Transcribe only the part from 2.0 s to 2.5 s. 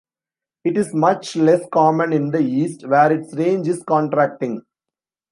in the